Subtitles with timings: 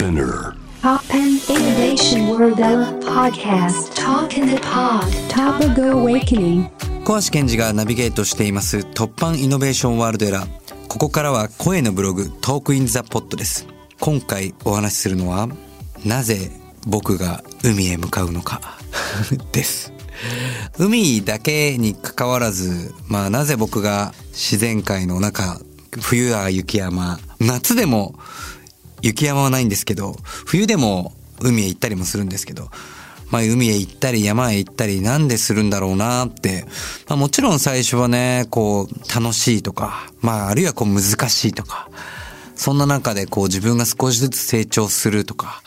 [0.00, 0.54] Spinner.
[0.80, 2.56] Poppen Innovation World
[3.04, 3.94] Podcast.
[3.94, 5.04] Talk in the Pod.
[5.28, 6.70] Topical Awakening.
[7.04, 10.86] 小橋健二がナビゲートしています突破イノベーションワールドエラー。
[10.88, 13.66] ここからは声のブログトークインザポットです。
[14.00, 15.50] 今回お話しするのは
[16.02, 16.50] なぜ
[16.86, 18.78] 僕が海へ向かうのか
[19.52, 19.92] です。
[20.78, 25.60] 海だけに関わらず、まあなぜ僕が自然界の中、
[26.00, 28.14] 冬は雪山、夏でも
[29.02, 32.68] 雪山はないんですけど、冬でも海へ行ったりもするんですけど、
[33.30, 36.64] まあ海へ行ったり山へ行ったりなんでするんだろうなって、
[37.08, 41.88] まあもちろん最初はね、こう楽しいとか、まああるいはこう難しいとか、
[42.54, 45.62] そんな中でこう自分が少しずつ成長するとか、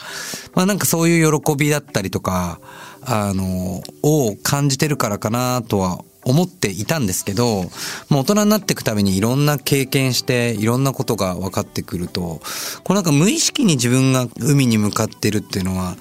[0.54, 2.60] まあなんかそういう喜びだったりとか、
[3.05, 7.63] あの、を感じてるからかなとは思っていたんですけど、
[8.09, 12.41] もう大人になっていくためにいろんな経験して、いろんなことが分かってくると、
[12.84, 15.96] こうなんか無意識に自分が海に向かってるっていうのは、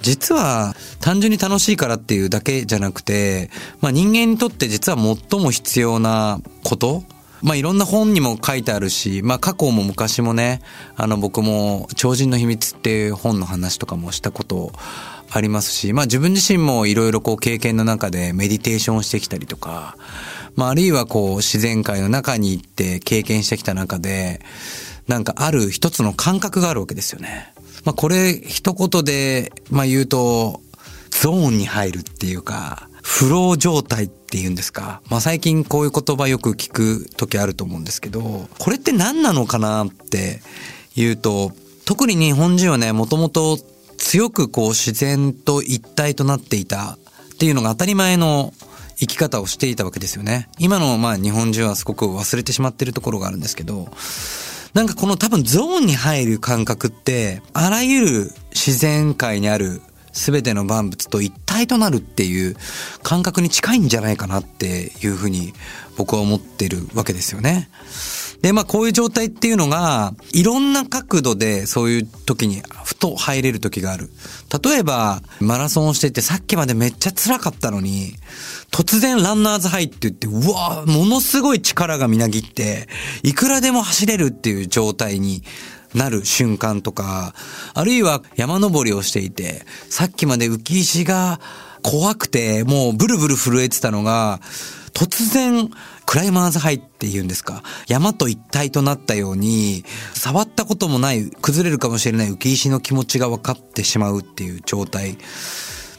[0.00, 7.02] 実は単純に楽しいからっていうだけじゃなくて、まあ人間にとって実は最も必要なこと
[7.42, 10.60] まあいろんな本にも書いてあるし、まあ過去も昔もね、
[10.96, 14.72] あの僕も超人の秘密っていう本の話とかもしたこと
[15.30, 19.96] ありますし、まあ自分自身もいろいろこう経験の中でメディテーションをしてきたりとか、
[20.56, 24.40] まああるいはこう自然界の中に行って経験してきた中で、
[25.06, 27.52] なんかある一つの感覚があるわけですよね。
[27.84, 30.60] まあこれ一言で、まあ言うと、
[31.10, 35.00] ゾーンに入るっていうか、フロー状態っっていうんですか。
[35.08, 40.42] まあ最近こういう言葉よく聞く時あると思うんですけど、これって何なのかなって
[40.94, 41.52] 言うと、
[41.86, 43.58] 特に日本人はね、もともと
[43.96, 46.98] 強くこう自然と一体となっていた
[47.34, 48.52] っていうのが当たり前の
[48.98, 50.50] 生き方をしていたわけですよね。
[50.58, 53.88] 今のまあ日本人はすごく忘れてしまってるところがあるんですけど、
[54.74, 59.80] なんかこの多分ゾーンに入る感覚って、あらゆる自然界にある
[60.12, 62.56] 全ての万物と一体となるっていう
[63.02, 65.52] 感覚に近いんじゃないかなっていうふうに
[65.96, 67.68] 僕は思ってるわけですよね。
[68.42, 74.10] で、まあこういう状態っていうのが、いろんな角度でそういう時にふと入れる時がある。
[74.62, 78.14] 例えば、マラソンをしててさっきまでめっちゃ辛かったのに、
[78.70, 82.88] 突然ランナーズハイって言って、うわものすごい力がみなぎって、
[83.24, 85.42] いくらでも走れるっていう状態に
[85.94, 87.34] なる瞬間とか、
[87.74, 91.40] あるいは山登りをしていて、さっきまで浮石が
[91.82, 94.40] 怖くて、もうブルブル震えてたのが、
[94.92, 95.70] 突然、
[96.06, 97.62] クライマーズハイって言うんですか。
[97.86, 99.84] 山と一体となったように、
[100.14, 105.18] 触ったこともない、崩れるかもしれない浮石の気持ちが分かってしまうっていう状態。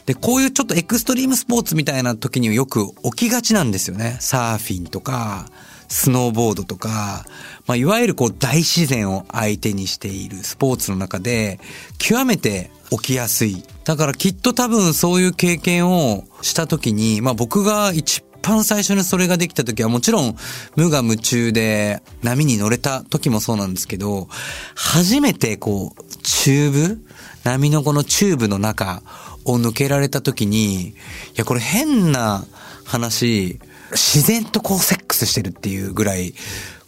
[0.06, 4.16] で、こういうちょっとエクストリームスポーツみたいな時によく起きがちなんですよね。
[4.20, 5.46] サーフィンとか、
[5.90, 7.26] スノーボードとか、
[7.66, 11.60] まあ、いわゆるこう大自然を相手にしているスポーツの中で、
[11.98, 13.62] 極めて起きやすい。
[13.84, 20.36] だからきっと多分そういう経験をした時に、まあ僕が一番最初にそれができた時はもちろん
[20.76, 24.28] 無我夢中で波に乗れた時もそうなんですけど、
[24.76, 27.04] 初めてこう、チューブ
[27.42, 29.02] 波のこのチューブの中
[29.44, 30.94] を抜けられた時に、い
[31.34, 32.44] やこれ変な
[32.84, 33.58] 話、
[33.92, 36.34] 自然とこうセックスしてるっていうぐらい、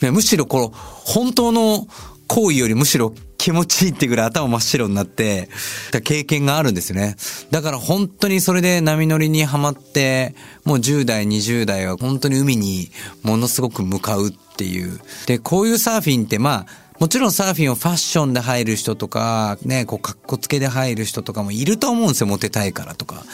[0.00, 1.86] むしろこの本当の
[2.28, 5.48] 行為よりむしろ気持ちいいってぐらい頭真っ白になって、
[6.04, 7.16] 経験があるんですよね。
[7.50, 12.90] だから本当にそれで波乗りにはまって、もう10代、20代は本当に海に
[13.22, 15.00] ものすごく向かうっていう。
[15.26, 16.66] で、こういうサーフィンってまあ、
[17.02, 23.24] もちろんサーフィンをファッションで入る人とか、ね、こう、格好つけで入る人とかもいると思うんですよ、モテたいからとか。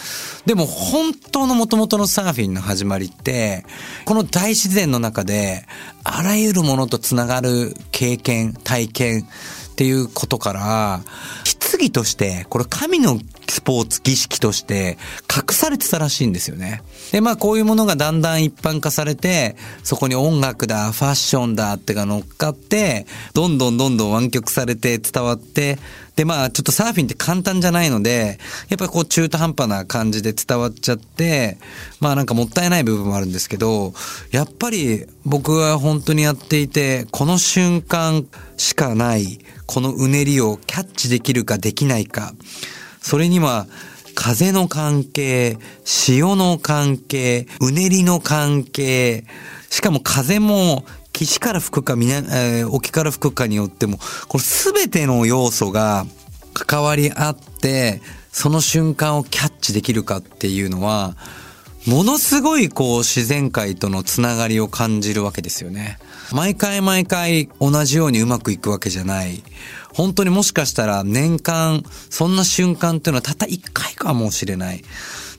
[0.46, 3.66] でも、本当の元々のサーフィンの始まりって、
[4.06, 5.66] この大自然の中で、
[6.02, 9.28] あらゆるものとつながる経験、体験
[9.72, 11.02] っていうことから、
[11.70, 14.98] 棺として、これ神のスポーツ儀式として
[15.34, 16.82] 隠されてたらしいんですよね。
[17.12, 25.78] で、まあこういうものがだんだん一般化されて、そこに音楽だ、ファッションだってが乗っかって、どんどんどんどん湾曲されて伝わって、
[26.16, 31.58] で、まあちょっとサーフィンって簡単じゃないので、やっぱりこう中途半端な感じで伝わっちゃって、
[32.00, 33.94] まあなんかもったいない部分もあるんですけど、
[34.30, 42.34] やっぱり僕は本当にやっていて、この瞬間しかない、このうねりをキャッチできるかできないか、
[43.00, 43.66] それには、
[44.14, 49.24] 風の関係、潮の関係、うねりの関係、
[49.70, 53.98] しかも風も岸から吹くか、えー、沖から吹くかによっても、
[54.28, 56.06] これ全ての要素が
[56.52, 58.00] 関わり合って、
[58.32, 61.16] その瞬間をキャッチできるかっていうのは、
[61.88, 65.98] ものすごいこう自然界とのつながりを感じるわけですよね。
[66.32, 69.42] 毎回毎回同じようにうまくいくわけじゃない。
[69.94, 74.84] 本当にもしかしたら年間、そんな瞬間っていうのはたった一回かもしれない。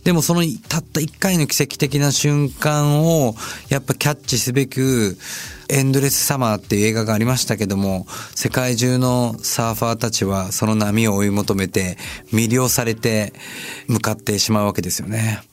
[0.03, 3.35] でもそのたった一回の奇跡的な瞬間を
[3.67, 5.19] やっぱキャッチすべく
[5.67, 11.99] エンドレスサマーっていう映画がありましたけども、世界中のサーファーたちはその波を追い求めて
[12.33, 13.33] 魅了されて
[13.87, 15.43] 向かってしまうわけですよね。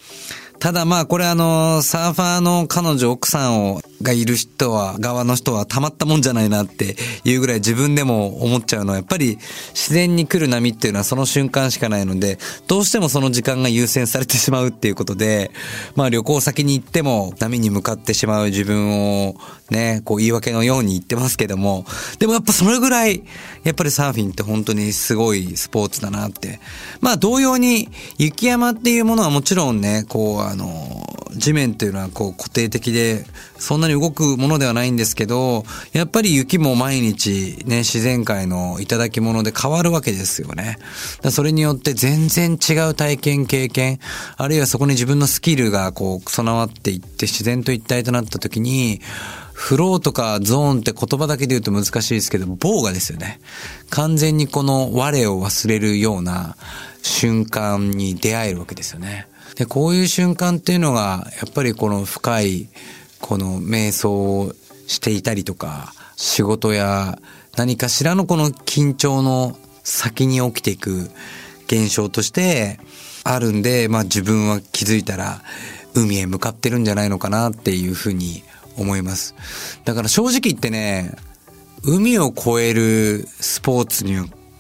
[0.67, 9.39] ただまあこれあの、サーファーの彼女奥さんを、がいる人は、側の人はたまったもんじゃないなっていうぐらい自分でも思っちゃうのは、やっぱり
[9.73, 15.51] 自然に来る波っていうのはその瞬間しかないので、どうしてもその時間が優先されてしまうっていうことで、
[15.95, 19.35] まあ旅行先に行っても波に向かってしまう自分を
[19.71, 21.85] ね、こう言い訳のように言ってますけども、
[22.19, 23.25] でもやっぱそれぐらい、
[23.65, 26.61] やっぱりサーフィンって本当にすごいスポーツだなって。
[27.01, 27.89] まあ同様に、
[28.19, 31.05] 雪山っていうものはもちろんね、こうあの、
[31.37, 33.27] 地面っていうのはこう固定的で、
[33.59, 40.79] そんなに動くものではないんですけど、やっぱり雪も毎日ね、自然界の頂き物で変わるわけですよね。
[41.31, 43.99] それによって全然違う体験、経験、
[44.37, 49.01] あるいはそこに自分のスキルがこう備わっていって自然と一体となった時に、
[49.53, 53.41] フローとかゾーンって言葉だけで言うと難しいですけど、棒がですよね。
[53.89, 56.57] 完全にこの我を忘れるような
[57.03, 59.27] 瞬間に出会えるわけですよね。
[59.57, 62.69] で、こういう瞬間っていうのが、やっぱりこの深い、
[63.21, 64.53] この瞑想を
[64.87, 67.19] していたりとか、仕事や
[67.57, 71.11] 何かしらのこの緊張の先に起きていく
[71.67, 72.79] 現象として
[73.25, 75.43] あるんで、まあ自分は気づいたら
[75.95, 78.43] 海へ向かってるんじゃないのかなっていうふうに
[78.77, 79.35] 思います。
[79.85, 81.15] だから正直言ってね、
[81.83, 84.17] 海を越えるスポーツに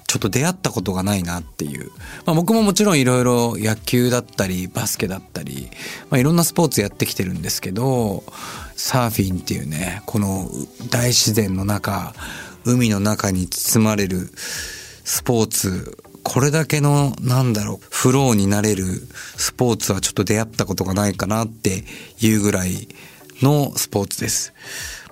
[0.06, 1.90] ちょっと出会ったことがないなっていう。
[2.24, 5.68] まあ僕ももちろんいろいろ野球だったり、バスケだったり、
[6.10, 8.24] まあいろんなスポーツやってきてるんですけど、
[8.76, 10.48] サーフィンっていうね、この
[10.90, 12.14] 大自然の中、
[12.64, 14.30] 海の中に包まれる
[15.04, 18.84] スポーツ、これだけの、なんだろう、フローになれる
[19.36, 21.84] スポーツはちょっと出会ったことがないかなって
[22.20, 22.88] いうぐらい、
[23.42, 24.52] のスポーツです。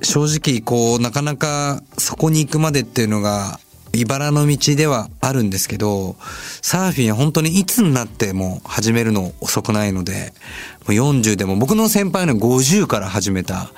[0.02, 3.60] 正直、こう、なかなかそこに行くまでっていうのが、
[3.94, 6.16] 茨の道ではあるんですけど、
[6.62, 10.32] サーフィンは本当にいつになっても始めるの遅くないので、
[10.86, 13.70] もう40でも僕の先輩の50から始めた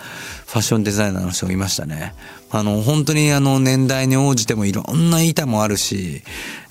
[0.47, 2.15] ファッションデザイナーの人がいましたね。
[2.51, 6.23] あの、本当にあの年代に応じてもいろんな板もあるし、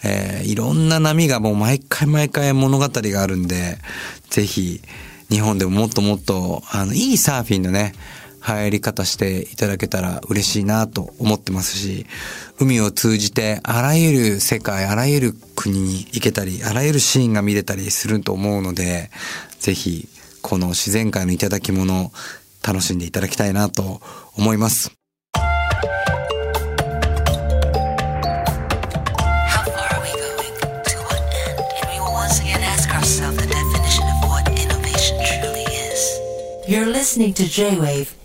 [0.03, 3.77] えー、いろんな波がもう毎回毎回物語があるんで、
[4.29, 4.81] ぜひ、
[5.29, 7.93] 日本でももっともっと、あの、いいサーフィンのね、
[8.47, 12.05] 流行り方していただけたら嬉しいなと思ってますし、
[12.59, 19.09] 海を通じてあらゆる世界、あらゆる国に行けたり、あらゆるシーンが見れたりすると思うので、
[19.59, 20.07] ぜひ、
[20.43, 22.11] この自然界の頂き物、
[22.63, 24.01] 楽しんでいただきたいなと
[24.35, 24.91] 思います。
[36.67, 38.24] You're listening to J-Wave